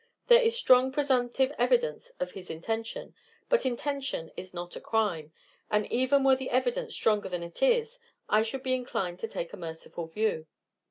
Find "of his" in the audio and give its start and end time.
2.19-2.49